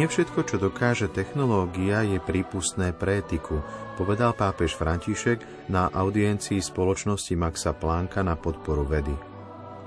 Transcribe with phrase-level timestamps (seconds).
[0.00, 3.60] Nie všetko, čo dokáže technológia, je prípustné pre etiku,
[4.00, 9.12] povedal pápež František na audiencii spoločnosti Maxa Plánka na podporu vedy.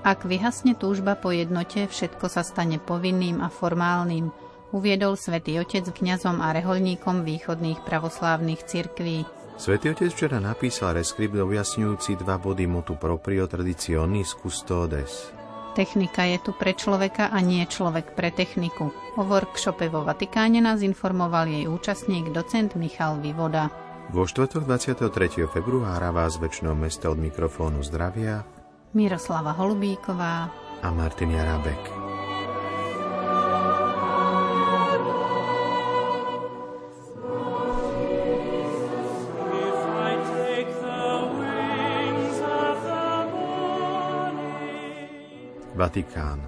[0.06, 4.30] Ak vyhasne túžba po jednote, všetko sa stane povinným a formálnym,
[4.70, 9.26] uviedol svätý Otec kňazom a reholníkom východných pravoslávnych cirkví.
[9.58, 15.34] Svetý Otec včera napísal reskript objasňujúci dva body motu proprio traditionis custodes.
[15.74, 18.94] Technika je tu pre človeka a nie človek pre techniku.
[19.18, 23.74] O workshope vo Vatikáne nás informoval jej účastník docent Michal Vivoda.
[24.14, 25.50] Vo štvrtok 23.
[25.50, 28.46] februára vás väčšinou mesta od mikrofónu zdravia
[28.94, 30.46] Miroslava Holubíková
[30.78, 32.03] a Martin Jarabek.
[45.84, 46.40] Vatikán.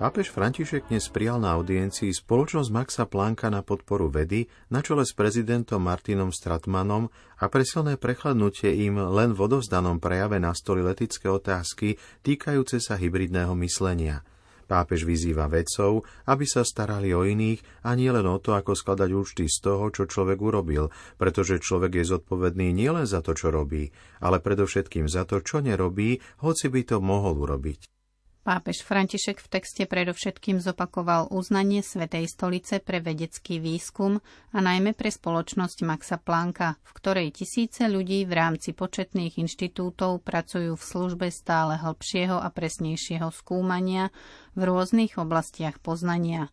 [0.00, 5.12] Pápež František dnes prijal na audiencii spoločnosť Maxa Planka na podporu vedy na čele s
[5.12, 12.00] prezidentom Martinom Stratmanom a pre silné prechladnutie im len v odovzdanom prejave nastoli letické otázky
[12.24, 14.24] týkajúce sa hybridného myslenia.
[14.64, 19.12] Pápež vyzýva vedcov, aby sa starali o iných a nie len o to, ako skladať
[19.12, 20.88] účty z toho, čo človek urobil,
[21.20, 23.92] pretože človek je zodpovedný nielen za to, čo robí,
[24.24, 27.99] ale predovšetkým za to, čo nerobí, hoci by to mohol urobiť.
[28.40, 34.16] Pápež František v texte predovšetkým zopakoval uznanie Svetej stolice pre vedecký výskum
[34.56, 40.72] a najmä pre spoločnosť Maxa Planka, v ktorej tisíce ľudí v rámci početných inštitútov pracujú
[40.72, 44.08] v službe stále hĺbšieho a presnejšieho skúmania
[44.56, 46.48] v rôznych oblastiach poznania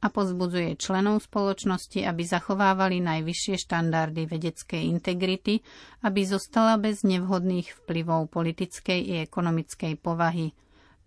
[0.00, 5.60] a pozbudzuje členov spoločnosti, aby zachovávali najvyššie štandardy vedeckej integrity,
[6.08, 10.56] aby zostala bez nevhodných vplyvov politickej i ekonomickej povahy–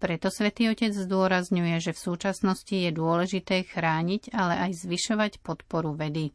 [0.01, 6.33] preto svätý Otec zdôrazňuje, že v súčasnosti je dôležité chrániť, ale aj zvyšovať podporu vedy.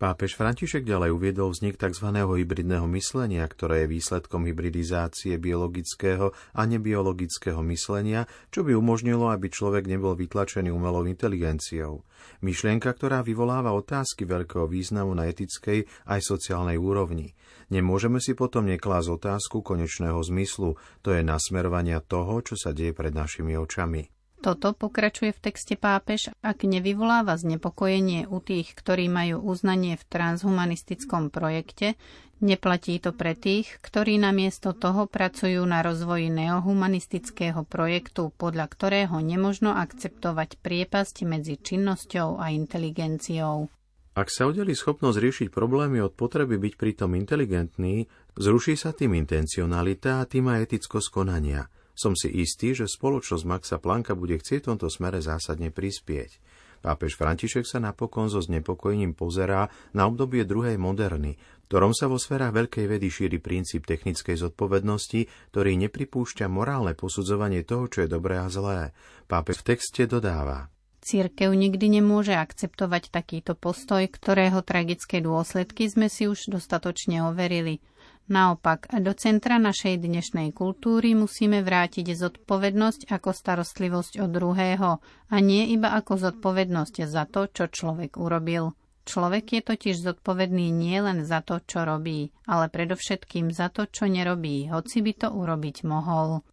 [0.00, 2.08] Pápež František ďalej uviedol vznik tzv.
[2.08, 9.84] hybridného myslenia, ktoré je výsledkom hybridizácie biologického a nebiologického myslenia, čo by umožnilo, aby človek
[9.84, 12.08] nebol vytlačený umelou inteligenciou.
[12.40, 17.36] Myšlienka, ktorá vyvoláva otázky veľkého významu na etickej aj sociálnej úrovni.
[17.68, 23.12] Nemôžeme si potom neklásť otázku konečného zmyslu, to je nasmerovania toho, čo sa deje pred
[23.12, 24.08] našimi očami.
[24.40, 31.28] Toto pokračuje v texte pápež, ak nevyvoláva znepokojenie u tých, ktorí majú uznanie v transhumanistickom
[31.28, 32.00] projekte,
[32.40, 39.76] neplatí to pre tých, ktorí namiesto toho pracujú na rozvoji neohumanistického projektu, podľa ktorého nemožno
[39.76, 43.68] akceptovať priepasť medzi činnosťou a inteligenciou.
[44.16, 48.08] Ak sa udeli schopnosť riešiť problémy od potreby byť pritom inteligentný,
[48.40, 51.68] zruší sa tým intencionalita a tým aj etickosť konania–
[52.00, 56.40] som si istý, že spoločnosť Maxa Planka bude chcieť v tomto smere zásadne prispieť.
[56.80, 62.16] Pápež František sa napokon so znepokojením pozerá na obdobie druhej moderny, v ktorom sa vo
[62.16, 68.40] sférach veľkej vedy šíri princíp technickej zodpovednosti, ktorý nepripúšťa morálne posudzovanie toho, čo je dobré
[68.40, 68.96] a zlé.
[69.28, 70.72] Pápež v texte dodáva.
[71.04, 77.84] Církev nikdy nemôže akceptovať takýto postoj, ktorého tragické dôsledky sme si už dostatočne overili–
[78.30, 85.74] Naopak, do centra našej dnešnej kultúry musíme vrátiť zodpovednosť ako starostlivosť od druhého a nie
[85.74, 88.78] iba ako zodpovednosť za to, čo človek urobil.
[89.02, 94.06] Človek je totiž zodpovedný nie len za to, čo robí, ale predovšetkým za to, čo
[94.06, 96.46] nerobí, hoci by to urobiť mohol.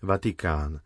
[0.00, 0.83] Vatikán.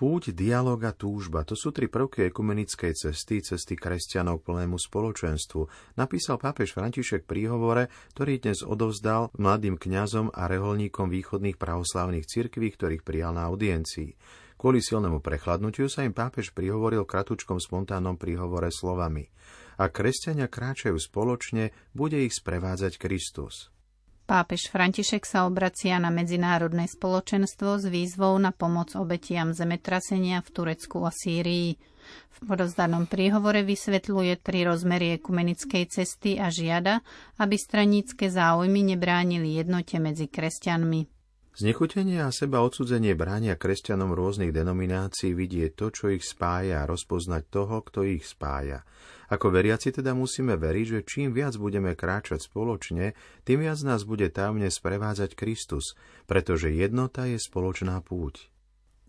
[0.00, 5.92] Púť, dialog a túžba, to sú tri prvky ekumenickej cesty, cesty kresťanov k plnému spoločenstvu,
[6.00, 13.04] napísal pápež František príhovore, ktorý dnes odovzdal mladým kňazom a reholníkom východných pravoslávnych cirkví, ktorých
[13.04, 14.16] prijal na audiencii.
[14.56, 19.28] Kvôli silnému prechladnutiu sa im pápež prihovoril kratučkom spontánnom príhovore slovami.
[19.76, 23.68] A kresťania kráčajú spoločne, bude ich sprevádzať Kristus.
[24.30, 31.02] Pápež František sa obracia na medzinárodné spoločenstvo s výzvou na pomoc obetiam zemetrasenia v Turecku
[31.02, 31.74] a Sýrii.
[32.38, 37.02] V podozdanom príhovore vysvetľuje tri rozmery ekumenickej cesty a žiada,
[37.42, 41.19] aby stranícke záujmy nebránili jednote medzi kresťanmi.
[41.60, 47.52] Znechutenie a seba odsudzenie bránia kresťanom rôznych denominácií vidieť to, čo ich spája a rozpoznať
[47.52, 48.80] toho, kto ich spája.
[49.28, 53.12] Ako veriaci teda musíme veriť, že čím viac budeme kráčať spoločne,
[53.44, 58.48] tým viac nás bude tajomne sprevádzať Kristus, pretože jednota je spoločná púť.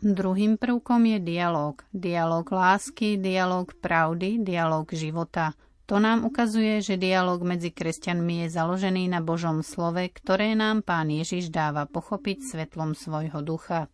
[0.04, 1.80] Druhým prvkom je dialog.
[1.96, 5.56] Dialog lásky, dialog pravdy, dialog života.
[5.90, 11.10] To nám ukazuje, že dialog medzi kresťanmi je založený na Božom slove, ktoré nám Pán
[11.10, 13.90] Ježiš dáva pochopiť svetlom svojho ducha.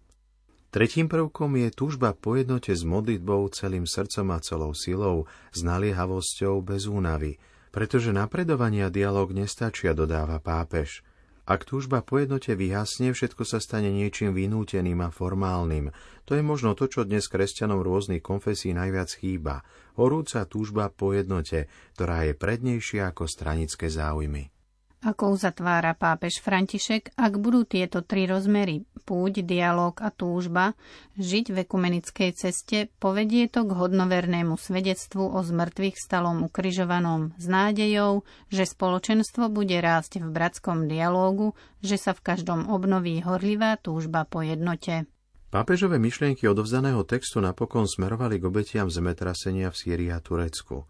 [0.68, 5.24] Tretím prvkom je túžba po jednote s modlitbou celým srdcom a celou silou,
[5.56, 7.40] s naliehavosťou bez únavy,
[7.72, 11.07] pretože napredovania dialog nestačia, dodáva pápež.
[11.48, 15.96] Ak túžba po jednote vyhasne, všetko sa stane niečím vynúteným a formálnym.
[16.28, 19.64] To je možno to, čo dnes kresťanom rôznych konfesí najviac chýba.
[19.96, 24.52] Horúca túžba po jednote, ktorá je prednejšia ako stranické záujmy.
[24.98, 30.74] Ako uzatvára pápež František, ak budú tieto tri rozmery, púť, dialog a túžba,
[31.22, 38.26] žiť v ekumenickej ceste, povedie to k hodnovernému svedectvu o zmrtvých stalom ukrižovanom s nádejou,
[38.50, 41.54] že spoločenstvo bude rásť v bratskom dialógu,
[41.86, 45.06] že sa v každom obnoví horlivá túžba po jednote.
[45.54, 50.90] Pápežové myšlienky odovzdaného textu napokon smerovali k obetiam zemetrasenia v Sýrii a Turecku.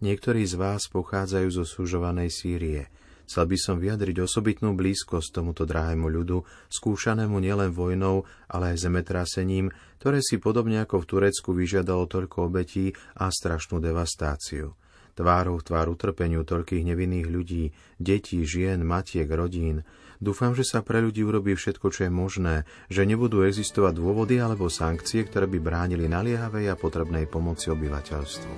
[0.00, 2.86] Niektorí z vás pochádzajú zo súžovanej Sýrie–
[3.30, 9.70] Chcel by som vyjadriť osobitnú blízkosť tomuto drahému ľudu, skúšanému nielen vojnou, ale aj zemetrasením,
[10.02, 14.74] ktoré si podobne ako v Turecku vyžiadalo toľko obetí a strašnú devastáciu.
[15.14, 17.70] Tvárou v tvár utrpeniu toľkých nevinných ľudí,
[18.02, 19.86] detí, žien, matiek, rodín.
[20.18, 24.66] Dúfam, že sa pre ľudí urobí všetko, čo je možné, že nebudú existovať dôvody alebo
[24.66, 28.54] sankcie, ktoré by bránili naliehavej a potrebnej pomoci obyvateľstvu.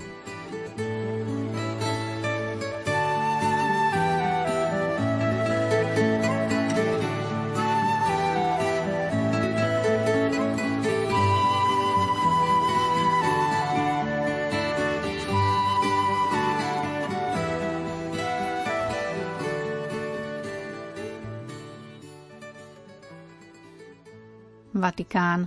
[24.82, 25.46] Vatikán.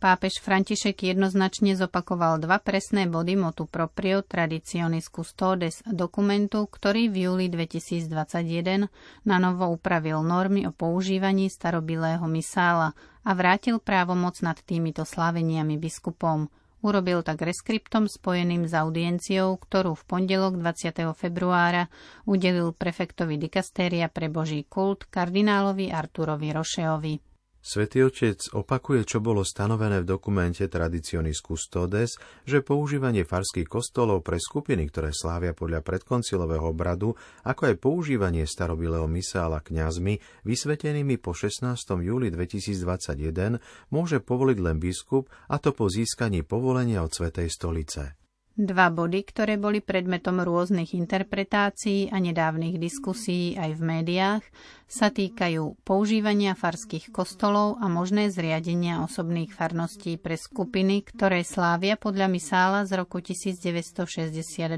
[0.00, 7.46] Pápež František jednoznačne zopakoval dva presné body motu proprio Traditionis Custodes dokumentu, ktorý v júli
[7.52, 8.88] 2021
[9.28, 16.48] na novo upravil normy o používaní starobilého misála a vrátil právomoc nad týmito sláveniami biskupom.
[16.82, 21.14] Urobil tak reskriptom spojeným s audienciou, ktorú v pondelok 20.
[21.14, 21.86] februára
[22.26, 27.31] udelil prefektovi dikastéria pre Boží kult kardinálovi Arturovi Rošeovi.
[27.62, 34.42] Svetý Otec opakuje, čo bolo stanovené v dokumente Traditionis Custodes, že používanie farských kostolov pre
[34.42, 37.14] skupiny, ktoré slávia podľa predkoncilového obradu,
[37.46, 41.78] ako aj používanie starobilého misála kňazmi, vysvetenými po 16.
[42.02, 43.62] júli 2021,
[43.94, 48.21] môže povoliť len biskup, a to po získaní povolenia od Svetej stolice.
[48.52, 54.44] Dva body, ktoré boli predmetom rôznych interpretácií a nedávnych diskusí aj v médiách,
[54.84, 62.28] sa týkajú používania farských kostolov a možné zriadenia osobných farností pre skupiny, ktoré slávia podľa
[62.28, 64.76] misála z roku 1962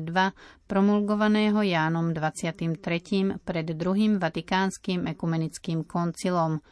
[0.70, 2.78] promulgovaného Jánom 23.
[3.42, 6.62] pred druhým vatikánskym ekumenickým koncilom–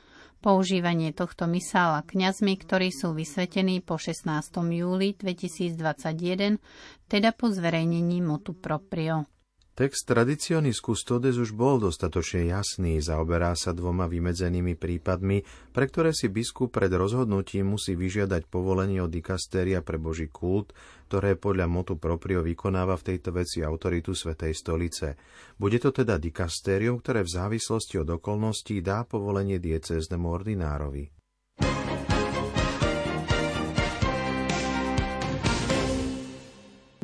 [0.43, 4.27] Používanie tohto misála kňazmi, ktorí sú vysvetení po 16.
[4.75, 6.59] júli 2021,
[7.07, 9.31] teda po zverejnení motu proprio.
[9.73, 16.27] Text Traditionis Custodes už bol dostatočne jasný, zaoberá sa dvoma vymedzenými prípadmi, pre ktoré si
[16.27, 20.75] biskup pred rozhodnutím musí vyžiadať povolenie od dikastéria pre Boží kult,
[21.12, 25.21] ktoré podľa motu proprio vykonáva v tejto veci autoritu Svetej stolice.
[25.61, 31.12] Bude to teda dikastérium, ktoré v závislosti od okolností dá povolenie diecéznemu ordinárovi.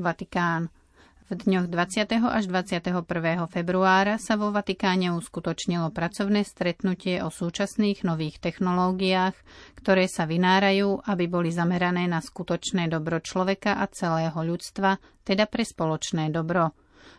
[0.00, 0.72] Vatikán.
[1.28, 2.08] V dňoch 20.
[2.24, 3.04] až 21.
[3.52, 9.36] februára sa vo Vatikáne uskutočnilo pracovné stretnutie o súčasných nových technológiách,
[9.76, 15.68] ktoré sa vynárajú, aby boli zamerané na skutočné dobro človeka a celého ľudstva, teda pre
[15.68, 16.72] spoločné dobro.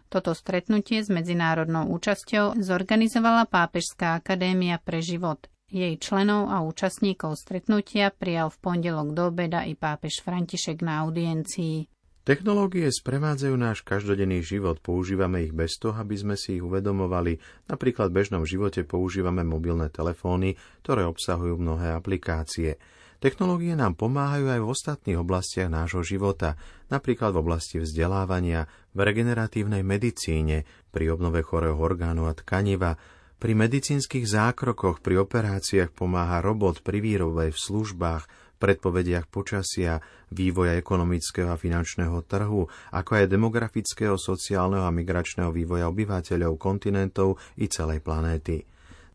[0.09, 5.45] Toto stretnutie s medzinárodnou účasťou zorganizovala Pápežská akadémia pre život.
[5.69, 11.98] Jej členov a účastníkov stretnutia prijal v pondelok do obeda i pápež František na audiencii.
[12.27, 17.39] Technológie sprevádzajú náš každodenný život, používame ich bez toho, aby sme si ich uvedomovali.
[17.71, 22.77] Napríklad v bežnom živote používame mobilné telefóny, ktoré obsahujú mnohé aplikácie.
[23.19, 26.55] Technológie nám pomáhajú aj v ostatných oblastiach nášho života,
[26.87, 32.95] napríklad v oblasti vzdelávania, v regeneratívnej medicíne, pri obnove chorého orgánu a tkaniva,
[33.39, 41.49] Pri medicínskych zákrokoch, pri operáciách pomáha robot pri výrobe, v službách, predpovediach počasia, vývoja ekonomického
[41.49, 48.67] a finančného trhu, ako aj demografického, sociálneho a migračného vývoja obyvateľov, kontinentov i celej planéty.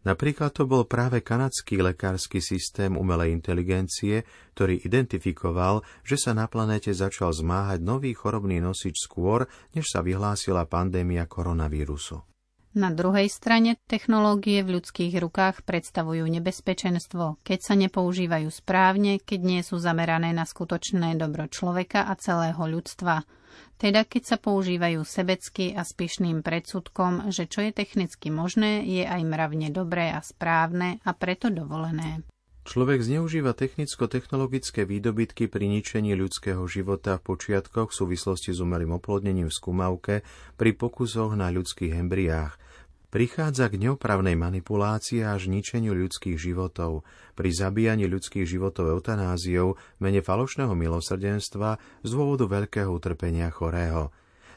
[0.04, 6.92] Napríklad to bol práve kanadský lekársky systém umelej inteligencie, ktorý identifikoval, že sa na planéte
[6.92, 12.33] začal zmáhať nový chorobný nosič skôr, než sa vyhlásila pandémia koronavírusu.
[12.74, 19.62] Na druhej strane technológie v ľudských rukách predstavujú nebezpečenstvo, keď sa nepoužívajú správne, keď nie
[19.62, 23.22] sú zamerané na skutočné dobro človeka a celého ľudstva.
[23.78, 29.22] Teda keď sa používajú sebecky a spišným predsudkom, že čo je technicky možné, je aj
[29.22, 32.26] mravne dobré a správne a preto dovolené.
[32.64, 39.52] Človek zneužíva technicko-technologické výdobytky pri ničení ľudského života v počiatkoch v súvislosti s umelým oplodnením
[39.52, 40.14] v skúmavke
[40.56, 42.56] pri pokusoch na ľudských embriách,
[43.12, 47.04] prichádza k neopravnej manipulácii až ničeniu ľudských životov,
[47.36, 54.08] pri zabíjaní ľudských životov eutanáziou mene falošného milosrdenstva z dôvodu veľkého utrpenia chorého.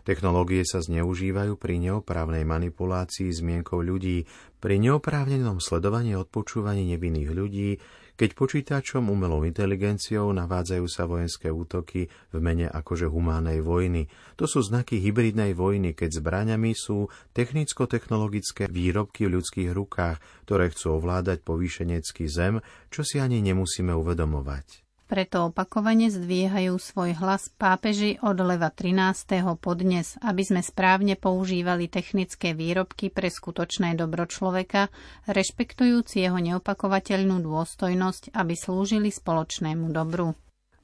[0.07, 4.23] Technológie sa zneužívajú pri neoprávnej manipulácii zmienkou ľudí,
[4.55, 7.75] pri neoprávnenom sledovaní odpočúvaní nevinných ľudí,
[8.15, 14.07] keď počítačom umelou inteligenciou navádzajú sa vojenské útoky v mene akože humánej vojny.
[14.39, 21.03] To sú znaky hybridnej vojny, keď zbraňami sú technicko-technologické výrobky v ľudských rukách, ktoré chcú
[21.03, 24.86] ovládať povýšenecký zem, čo si ani nemusíme uvedomovať.
[25.07, 29.39] Preto opakovane zdvíhajú svoj hlas pápeži od leva 13.
[29.55, 34.91] podnes, aby sme správne používali technické výrobky pre skutočné dobro človeka,
[35.31, 40.35] rešpektujúc jeho neopakovateľnú dôstojnosť, aby slúžili spoločnému dobru.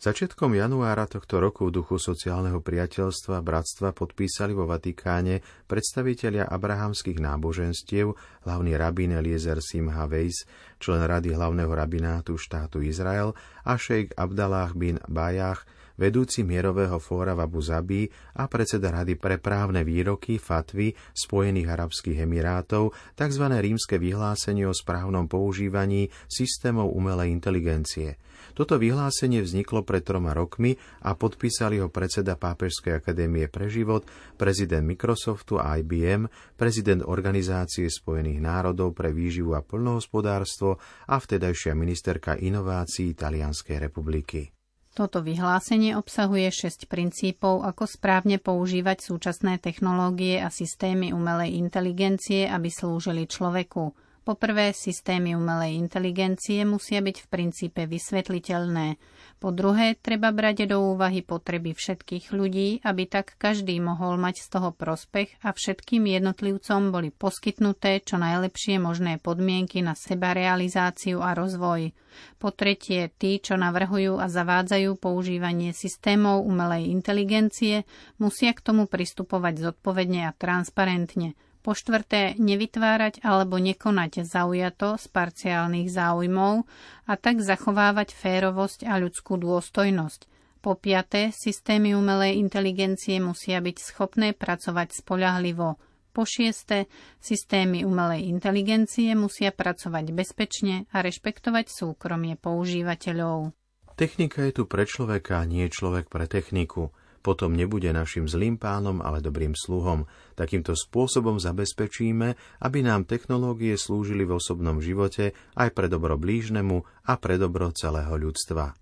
[0.03, 8.11] Začiatkom januára tohto roku v duchu sociálneho priateľstva bratstva podpísali vo Vatikáne predstavitelia abrahamských náboženstiev,
[8.43, 10.43] hlavný rabín Eliezer Simha Weiss,
[10.83, 13.31] člen Rady hlavného rabinátu štátu Izrael
[13.63, 15.63] a šejk Abdallah bin Bajach,
[15.99, 18.07] vedúci mierového fóra v Abu Zabi
[18.37, 23.45] a predseda Rady pre právne výroky Fatvy Spojených arabských emirátov, tzv.
[23.49, 28.15] rímske vyhlásenie o správnom používaní systémov umelej inteligencie–
[28.53, 34.05] toto vyhlásenie vzniklo pred troma rokmi a podpísali ho predseda Pápežskej akadémie pre život,
[34.37, 40.77] prezident Microsoftu a IBM, prezident Organizácie spojených národov pre výživu a plnohospodárstvo
[41.09, 44.62] a vtedajšia ministerka inovácií Talianskej republiky.
[44.93, 52.69] Toto vyhlásenie obsahuje 6 princípov, ako správne používať súčasné technológie a systémy umelej inteligencie, aby
[52.69, 53.89] slúžili človeku–
[54.23, 58.95] Poprvé, systémy umelej inteligencie musia byť v princípe vysvetliteľné.
[59.35, 64.47] Po druhé, treba brať do úvahy potreby všetkých ľudí, aby tak každý mohol mať z
[64.47, 71.91] toho prospech a všetkým jednotlivcom boli poskytnuté čo najlepšie možné podmienky na sebarealizáciu a rozvoj.
[72.39, 77.83] Po tretie, tí, čo navrhujú a zavádzajú používanie systémov umelej inteligencie,
[78.23, 85.87] musia k tomu pristupovať zodpovedne a transparentne, po štvrté, nevytvárať alebo nekonať zaujato z parciálnych
[85.87, 86.67] záujmov
[87.07, 90.27] a tak zachovávať férovosť a ľudskú dôstojnosť.
[90.59, 95.79] Po piaté, systémy umelej inteligencie musia byť schopné pracovať spoľahlivo.
[96.13, 103.55] Po šieste, systémy umelej inteligencie musia pracovať bezpečne a rešpektovať súkromie používateľov.
[103.95, 109.23] Technika je tu pre človeka, nie človek pre techniku potom nebude našim zlým pánom, ale
[109.23, 110.03] dobrým sluhom.
[110.35, 117.13] Takýmto spôsobom zabezpečíme, aby nám technológie slúžili v osobnom živote aj pre dobro blížnemu a
[117.15, 118.75] pre dobro celého ľudstva.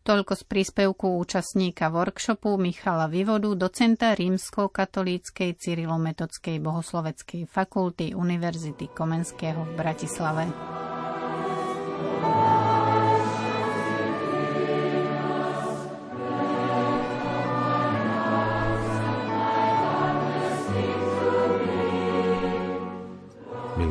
[0.00, 9.72] Toľko z príspevku účastníka workshopu Michala Vivodu, docenta rímsko-katolíckej Cyrilometodskej bohosloveckej fakulty Univerzity Komenského v
[9.76, 10.89] Bratislave.